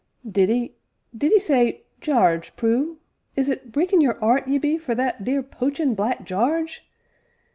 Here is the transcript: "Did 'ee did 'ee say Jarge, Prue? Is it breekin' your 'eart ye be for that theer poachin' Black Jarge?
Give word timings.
"Did 0.27 0.49
'ee 0.49 0.73
did 1.15 1.31
'ee 1.31 1.37
say 1.39 1.83
Jarge, 1.99 2.55
Prue? 2.55 2.97
Is 3.35 3.49
it 3.49 3.71
breekin' 3.71 4.01
your 4.01 4.17
'eart 4.19 4.47
ye 4.47 4.57
be 4.57 4.79
for 4.79 4.95
that 4.95 5.23
theer 5.25 5.43
poachin' 5.43 5.93
Black 5.93 6.25
Jarge? 6.25 6.89